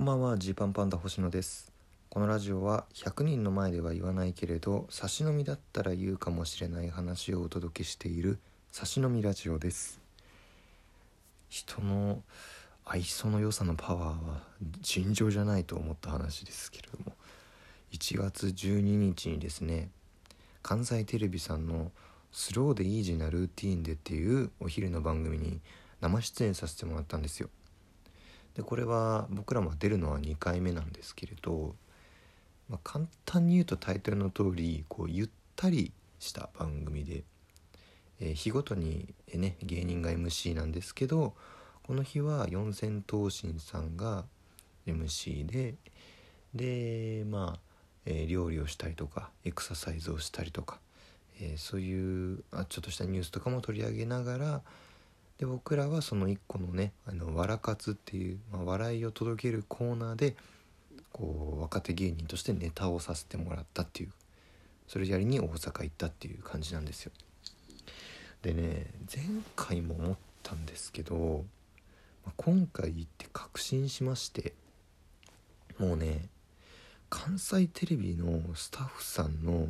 [0.00, 1.70] こんばんはジーパンパンダ星野です。
[2.08, 8.38] このラジオは100人の前では言わないけれど差し飲みだったら言うかもしれない話をお届けしている
[8.72, 10.00] 差し飲みラジオです。
[11.50, 12.22] 人の
[12.86, 14.42] 愛想の良さのパワーは
[14.80, 17.14] 尋常じゃないと思った話ですけれども。
[17.92, 19.90] 1月12日にですね
[20.62, 21.92] 関西テレビさんの
[22.32, 25.60] 「スローでイージーなルーティーンで」っていうお昼の番組に
[26.00, 27.50] 生出演させてもらったんですよ。
[28.60, 31.74] でこれは僕らも出るのは2回目なんですけれど、
[32.68, 37.24] まあ、簡単に言うとタイトルの通りこうゆったりした番組で、
[38.20, 41.32] えー、日ごとに、ね、芸人が MC なんですけど
[41.82, 44.26] この日は四千頭身さんが
[44.86, 45.74] MC で
[46.54, 47.60] でまあ、
[48.04, 50.80] えー、料理をしたりとかエクササイズをしたりとか、
[51.40, 54.60] えー、そういうあちょっとしたニュースとかも取り上げながら
[55.40, 60.36] で僕らはその一個のね「あのわらかつ」っていう、まあ、笑いを届けるコーナーで
[61.12, 64.12] こう若手芸人としてネタをさせてもらったっていう
[64.86, 67.12] それやりに大阪行ったっていう感じなんですよ。
[68.42, 69.24] でね前
[69.56, 71.46] 回も思ったんですけど、
[72.26, 74.52] まあ、今回行って確信しまして
[75.78, 76.28] もうね
[77.08, 79.68] 関西テレビのスタッフさんの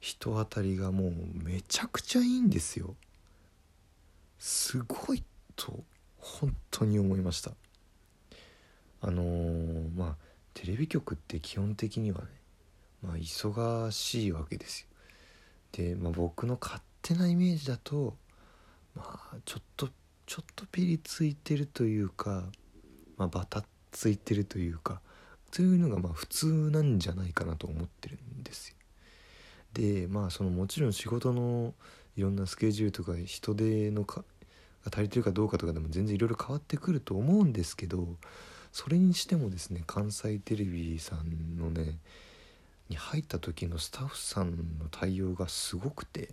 [0.00, 1.12] 人当たりがもう
[1.44, 2.94] めちゃくちゃいいんですよ。
[4.38, 5.22] すごい
[5.56, 5.84] と
[6.18, 7.52] 本当に思いました。
[9.00, 10.16] あのー、まあ
[10.54, 12.26] テレビ局って基本的にはね
[13.02, 14.88] まあ忙しいわけですよ。
[15.72, 18.16] で、まあ、僕の勝手なイメージだと
[18.94, 19.88] まあちょっと
[20.26, 22.44] ちょっとピリついてるというか
[23.16, 25.00] まあバタついてるというか
[25.52, 28.76] そういうのがまあ普通なんじゃないかなと思ってるんですよ。
[29.74, 31.74] でまあそのもちろん仕事の
[32.16, 34.24] いろんなスケジュールとか人手のか
[34.84, 38.06] が足りてるかどうかとかでも全然いろいろ変わってくると思うんですけど
[38.72, 41.98] それにしてもですね関西テレビさんのね
[42.88, 46.30] に入った時のスタッフさんの対応がすごくて、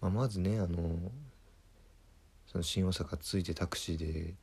[0.00, 1.10] まあ、まずねあの
[2.46, 4.34] その新大阪着いてタクシーで、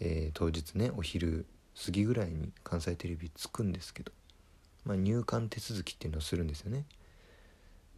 [0.00, 1.44] えー、当日ねお昼
[1.84, 4.12] 過ぎぐらいに関西テレビ着くんですけど、
[4.84, 6.84] まあ、入館手続きっていうのをするんですよね。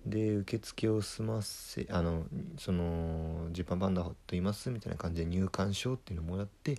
[0.06, 2.24] で受付を済ませあの
[2.58, 6.78] そのジパンパンダと言いますみたいな感じで入館証っていうのをもらって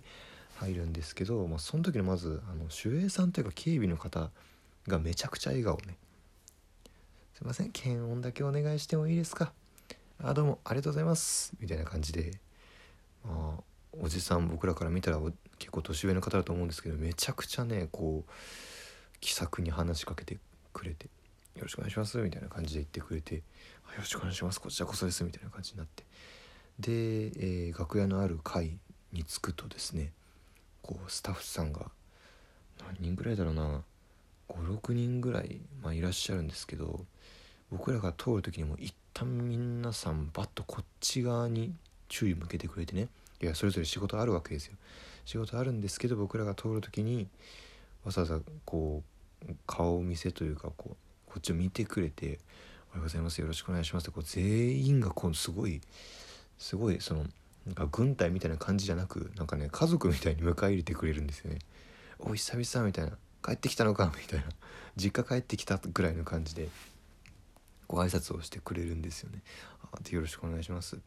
[0.56, 4.30] 入るんですけど、まあ、その時のまずあの守衛さんというか警備の方
[4.88, 5.96] がめちゃくちゃ笑顔ね
[7.34, 9.52] 「すいません検温だけお願いしてもいいですか?」
[10.22, 11.52] あどうもありがとうございます。
[11.58, 12.38] みたいな感じで
[13.24, 13.62] まあ
[13.92, 15.20] おじさん僕らから見たら
[15.58, 18.30] 結構年上の方だと思うんですけどめちゃくちゃねこう
[19.20, 20.38] 気さくに話しかけて
[20.72, 21.08] くれて。
[21.56, 23.42] よろしくお願いします」みたいな感じで言ってくれて「よ
[23.98, 26.04] ろしくお願いしますこちらこそです」みたいな感じになって。
[26.78, 26.92] で、
[27.68, 28.78] えー、楽屋のある階
[29.12, 30.12] に着くとですね
[30.80, 31.90] こうスタッフさんが
[32.78, 33.84] 何人ぐらいだろうな
[34.48, 37.04] 56人ぐらい、まあ、いらっしゃるんですけど
[37.70, 41.74] 僕らが通る時にも一旦皆さんバッとこっち側に
[42.08, 43.08] 注意向けてくれてね
[43.40, 44.76] いやそれぞれ仕事あるわけですよ。
[45.24, 47.28] 仕事あるんですけど僕らが通る時に
[48.04, 49.02] わざわざこ
[49.48, 50.96] う顔見せというかこう
[51.32, 52.38] こっちを見てくれて
[52.92, 55.80] 「おはようございますよろしくお願いします」ってこう全員がこうすごい
[56.58, 57.26] すごいその
[57.64, 61.60] なんか軍隊みたいな感じじゃなくなんかね家族みたいに迎え入れてくれるんですよね。
[62.18, 64.46] お久々みたいな帰ってきたのかみたいな
[64.94, 66.68] 実家帰ってきたぐらいの感じで
[67.88, 69.42] ご挨拶をしてくれるんですよね。
[69.90, 70.98] あでよろしくお願いします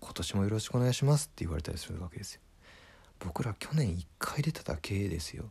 [0.00, 2.40] 今年もよろしくお願いしますって言われたりするわけですよ。
[3.18, 5.50] 僕ら去年1回出ただけですよ。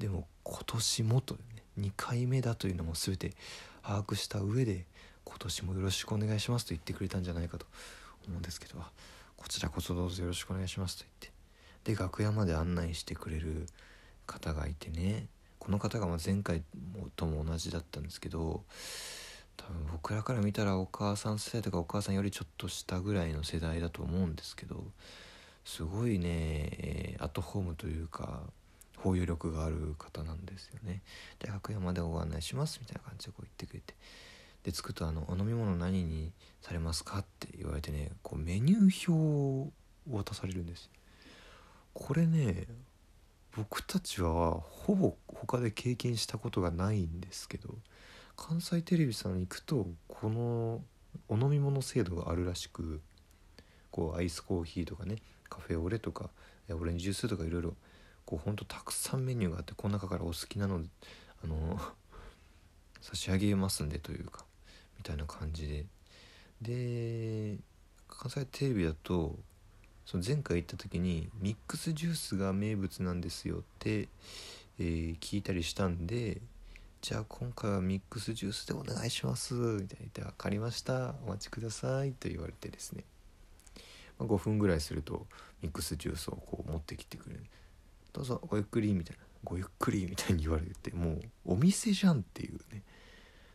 [0.00, 3.32] でも今年もとね2回目だというのも全て
[3.82, 4.86] 把握した上で
[5.24, 7.66] 今年もよろしくお願いしますと言ってくれたんじゃないかと
[8.26, 8.78] 思うんですけど
[9.36, 11.32] こちらこそどうぞよろしくお願いしますと言っ
[11.84, 13.66] てで楽屋まで案内してくれる
[14.26, 15.26] 方がいてね
[15.58, 16.62] この方が前回
[17.16, 18.62] とも同じだったんですけど
[19.56, 24.84] 多分僕らから見たらお母さん世代とかお母さんよりちょっと下ぐらいの世代だと思うんですけど
[25.64, 28.40] すごいねアットホームというか
[29.02, 31.02] 包容力がある方なんですよね。
[31.38, 33.94] で楽屋までご案内しますみたいな感じでこう言ってくれて
[34.62, 39.72] で着くとあの「お飲み物何にされますか?」って言われてねこうメニュー表を
[40.08, 40.90] 渡されるんです
[41.94, 42.66] これね
[43.56, 47.78] 僕たちはほぼ他で経験したことがないんですけど
[48.36, 50.84] 関西テレビさんに行くとこの
[51.28, 53.00] お飲み物制度があるらしく
[53.90, 55.16] こうアイスコーヒーとかね
[55.48, 56.30] カフェオレとか
[56.70, 57.74] オレンジジュースとかいろいろ
[58.30, 60.80] こうほんとたくさんメニューがあってこの中からお好きなの
[61.42, 61.80] あの
[63.02, 64.46] 差し上げますんでというか
[64.98, 65.86] みたいな感じで。
[66.62, 67.58] で
[68.06, 69.38] 関西テレビだと
[70.04, 74.08] その前回行った時にミックスジュースが名物なんですよって、
[74.78, 76.42] えー聞いたりしたんで
[77.00, 83.04] じゃあ今回はミックスジュースでお願いしますみたいな言って「分かりましたお待ちください」と言われてですね、
[84.18, 85.26] ま、5分ぐらいすると
[85.62, 87.46] ミックスジュースをこう持ってきてくれる
[88.12, 92.82] 「どうぞごゆっくり」みたいな「ごゆっくり」みたいに言われてもうお店じゃんっていうね。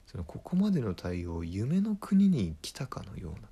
[0.05, 3.49] そのここまでの対応夢の国に来たかのような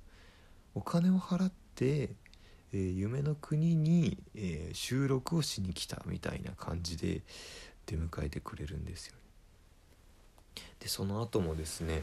[0.74, 2.10] お金を払って、
[2.72, 7.22] えー夢の国に、えー収録をしに来たみたいな感じで
[7.86, 10.62] 出迎えてくれるんですよね。
[10.80, 12.02] でその後もですね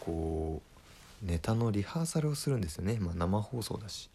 [0.00, 0.62] こ
[1.22, 4.10] うネタのリハーサルをするんですよね、まあ、生放送だし、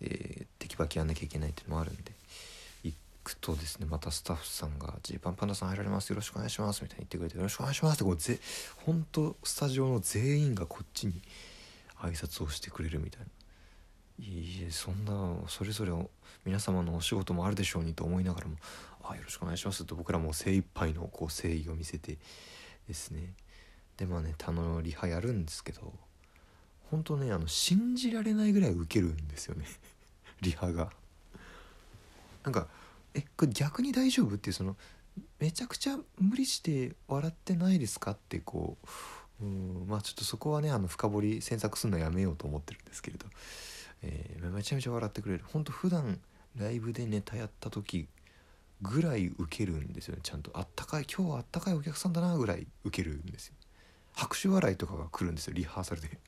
[0.00, 2.12] えーテキパキやんなきゃいけないっていうのもあるんで。
[3.24, 8.40] くとですねまたスタッフさんが「ジーパンパンダさん入られますよろしくお願いします」みたいに言ってくれて「よろしくお願いします」ってこうぜ
[8.84, 11.22] 本当スタジオの全員がこっちに
[11.98, 13.26] 挨拶をしてくれるみたいな。
[14.18, 15.92] いいえそんなそれぞれ
[16.44, 18.56] 皆様のお仕事もあるでしょうにと思いながらも
[19.02, 22.18] 「あよろしくお願いします」と僕らも精一杯のこう誠意を見せて
[22.86, 23.34] ですね
[23.96, 25.92] でまあね他のリハやるんですけど
[26.90, 29.66] 本当ねあの信じられないぐらいウケるんですよね
[30.40, 30.92] リハが。
[32.44, 32.68] なんか
[33.14, 34.76] 「えこれ逆に大丈夫?」っていうその
[35.38, 38.78] 「めちゃくちゃ無理して笑ってないですか?」ってこ
[39.40, 43.26] ううんまあちょっとそこはねあの深掘り詮索するのやめようと思ってるんですけれど、
[44.02, 45.44] えーめちゃめちゃ笑ってくれる。
[45.48, 46.20] 本当普段
[46.56, 48.08] ライブでネタやった時
[48.82, 50.20] ぐらいウケるんですよね。
[50.22, 50.50] ちゃんと。
[50.54, 53.54] あったかい今日はあったかいお客さんだなぐらいウケるんですよ。
[54.14, 56.18] 拍手笑いとかが来るんですよリハーサルで。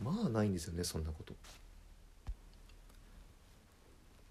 [0.00, 1.34] まあないんですよねそんなこと。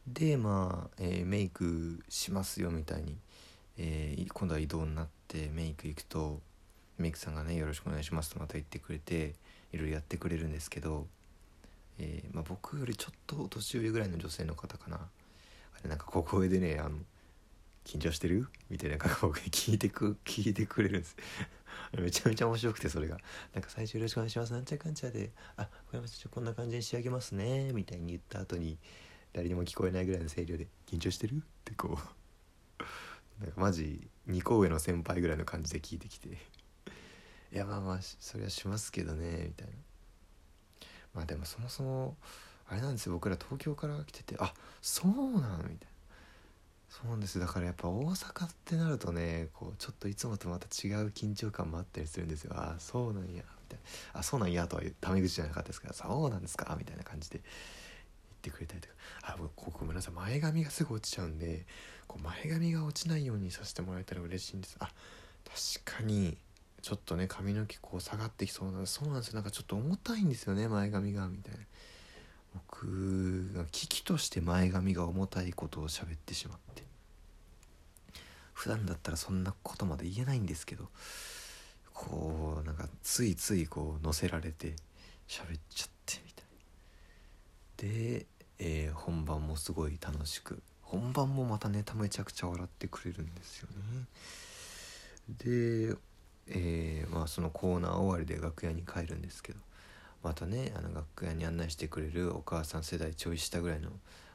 [0.07, 3.18] でまあ、えーメイクしますよみたいに、
[3.77, 6.42] えー今度は移動になってメイク行くと
[6.98, 9.36] メイクさんがね「よろしくお願いします」とまた言ってくれて
[9.71, 11.07] いろいろやってくれるんですけど、
[12.00, 14.98] えーまあ、僕よりちょっと年寄りぐらいの女性の方かな。
[14.98, 16.98] あれなんか小声でね「あの
[17.86, 21.15] 緊張してる?」みたいな顔で聞いてく聞いてくれるんです。
[21.98, 23.18] めちゃめちゃ面白くてそれが。
[23.53, 24.53] なんか最初よろしくお願いします。
[24.53, 28.77] なんちゃかんちゃで「あわかりましたじゃあこんな感じに仕上げますね」みたいに言った後に
[29.33, 32.83] 誰にも聞こえないぐらいの声量で「緊張してる?」ってこう。
[33.42, 36.38] なんかマジ2個上の先輩ぐらいの感じで聞いてきて
[37.51, 39.74] 「いやまあまあそれはしますけどね」みたいな。
[41.13, 42.18] まあでもそもそも
[42.68, 43.13] あれなんですよ。
[43.13, 45.92] 僕ら東京から来てて「あそうなの?」みたいな。
[46.89, 47.39] そうなんです。
[47.39, 53.80] だからやっぱ大阪ってなるとねこうちょっといつもとまた違う緊張感もあったりするんですよああそうなんやみたい
[54.13, 56.75] なあそうなんやとはタメ口じゃなかったですからそうなんですか？
[56.77, 57.42] みたいな感じで。
[58.41, 58.93] ってくれたりとか。
[59.23, 60.13] あ僕ごめんなさい。
[60.15, 61.65] 前髪がすぐ落ちちゃうんで
[62.07, 64.75] こう前髪が落ちないようにさせてもらえたら嬉しいんです。
[64.79, 64.89] あ
[65.83, 66.38] 確かに
[66.81, 69.35] ちょっとね髪の毛こう下がってきそうなそうなんですよ。
[69.35, 71.59] なんかちょっと重たいんですよね前髪がみたいな。
[72.53, 76.83] 僕が危機として前髪が重たいことを喋ってしまって。
[78.53, 80.89] 普段だったらそんなことまで言えないんですけど
[81.93, 84.75] こうなんかついついこう乗せられて
[85.27, 86.00] 喋っちゃって
[87.81, 88.28] で、
[88.60, 94.06] えー本番もすごい楽しく本番もまたネタめちゃくちゃ笑ってくれるんですよね
[95.39, 95.95] で、
[96.48, 99.60] えーまあそのコーナー終わりで楽屋に帰るんですけど
[100.24, 103.89] またねあの楽屋に案内してくれるお母さん世代ちょい下ぐらいの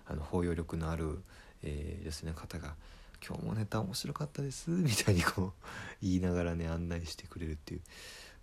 [0.08, 1.20] あの包容力のある、
[1.62, 2.74] えーですね方が
[3.26, 5.52] 「今日もネタ面白かったです」みたいにこう
[6.02, 7.80] 言いながらね案内してくれるっていう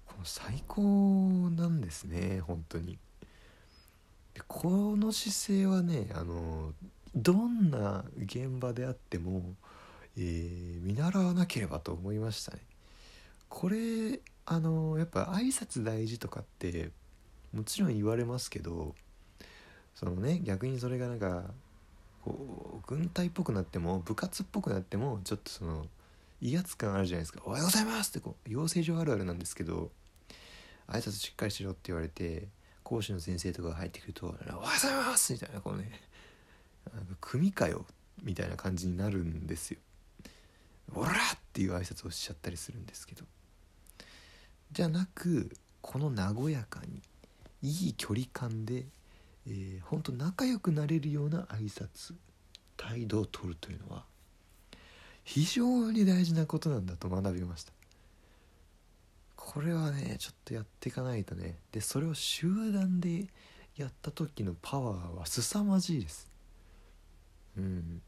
[0.05, 0.81] この最高
[1.51, 2.97] なんですね本当に。
[4.33, 6.73] でこの姿勢はねあの
[7.15, 9.55] どんな現場であっても、
[10.17, 12.59] えー見習わなければと思いましたね。
[13.49, 16.91] これあのやっぱ挨拶大事とかって
[17.53, 18.95] もちろん言われますけど
[19.95, 21.43] そのね逆にそれがなんか
[22.25, 25.85] こう軍隊っぽくなっても部活っぽくなってもちょっとその
[26.41, 29.91] 威圧感あるじゃないですか「おはようございます!」ってこう養成所あるあるなんですけど
[30.87, 32.47] 挨拶しっかりしろって言われて
[32.83, 36.01] 講師の先生とかが入ってくると「おはようございます!」みたいなこうね
[36.93, 37.85] なんか組かよ
[38.21, 39.79] みたいな感じになるんですよ。
[40.93, 41.15] オラっ
[41.53, 43.25] ていう挨拶をしちゃったりするんですけど
[44.71, 47.01] じゃなくこの和やかに
[47.61, 48.85] いい距離感で、
[49.47, 52.13] えー、ほんと仲良くなれるような挨拶
[52.77, 54.05] 態度を取るというのは
[55.23, 57.71] 非常に大事なことなんだと学びました
[59.45, 61.57] これはねちょっとやっていかないとね。
[61.71, 63.27] でそれを集団で
[63.75, 66.29] やった時のパワーは凄まじいです。
[67.57, 68.01] うん。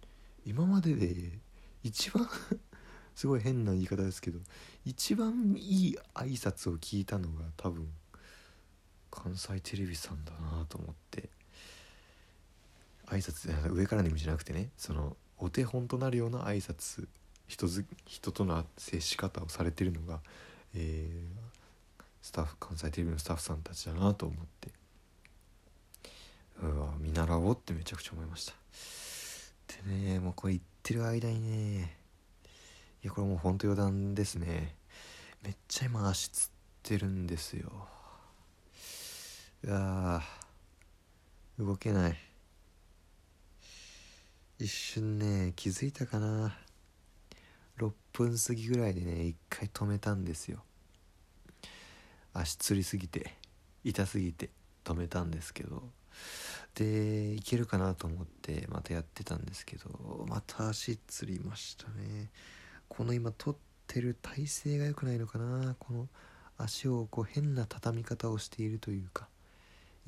[0.46, 1.39] 今までで
[1.84, 2.27] 一番
[3.13, 4.39] すごい変な言い方ですけど
[4.86, 7.88] 一番いい挨拶を聞いたのが多分
[9.12, 11.30] 関西テレビさんだなと思って。
[13.08, 17.08] 挨拶上からの意味じゃなくてねそのお手本となるような挨拶
[17.48, 17.68] 人
[18.06, 20.22] 人との接し方をされてるのが、
[20.75, 24.70] えー、スタッフ関西テレビのスタッフさんたちだなと思って。
[26.62, 28.53] うわ見習おうってめちゃくちゃ思いました。
[29.89, 31.98] でねもうこれ言ってる間にね
[33.03, 34.75] いやこれもうほんと余談ですね。
[35.44, 36.50] めっちゃ今足つっ
[36.82, 37.72] てるんですよ。
[39.63, 40.22] うわ
[41.60, 42.17] 動けない。
[44.60, 46.58] 一瞬ね気づいたかな。
[47.77, 50.63] 6分過ぎぐらいでね一回止めたんですよ。
[52.34, 53.34] 足つりすぎて
[53.84, 54.50] 痛すぎて
[54.84, 55.84] 止めたんですけど。
[56.75, 62.29] でいけるかなと思ってまたやってたんですけどまた足つりましたね。
[62.88, 65.75] この今取ってる体勢が良くないのかな。
[65.79, 66.08] この
[66.58, 69.27] 足をこう変な畳み方をしているというか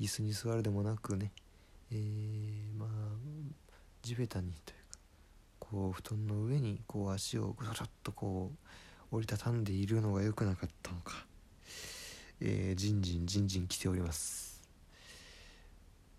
[0.00, 1.32] 椅子に座るでもなくね。
[1.90, 2.88] えー、まあ
[4.02, 4.87] 地べたにというか。
[5.70, 8.52] こう布団の上にこう足をぐらっとこ
[9.12, 11.26] う折りたたんでいるのが良くなかったのか、
[12.40, 14.62] えー、じんじんじんじん来ております。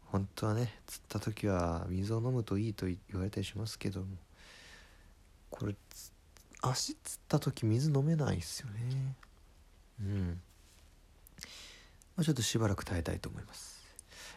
[0.06, 4.08] 本当はね釣った時は水を飲むといいと言われたりしますけども
[5.52, 5.76] これ
[6.62, 9.16] 足つった時水飲めないっすよね。
[10.02, 10.42] うん。
[12.20, 13.82] まあ、ちょっとしばらく耐えたいと思います、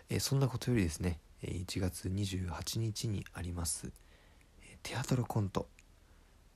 [0.09, 3.91] えー、そんなことよりですね1月28日にあります
[4.83, 5.69] テアトロコント。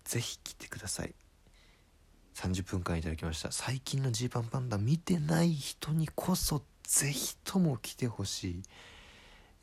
[0.05, 1.15] ぜひ来てください。
[2.35, 3.51] 30分間いただきました。
[3.51, 8.63] 最近のジーパンパンダ見てない人にこそぜひとも来てほしい、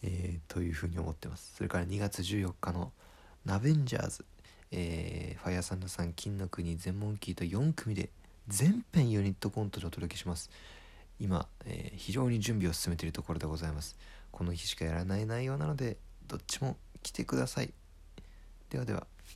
[0.01, 1.53] えー、というふうに思ってます。
[1.55, 2.91] それから2月14日の
[3.45, 4.25] ナベンジャーズ、
[4.71, 8.09] えー、ファイヤーサンダーさん金の国全モンキーと4組で
[8.47, 10.49] 全編ユニットコントでお届けします。
[11.19, 13.95] 今、えー、非常に準備を進めているところでございます。
[14.31, 17.71] この日しかやらない内容なのでどっちも来てください。
[18.73, 19.12] ではでは。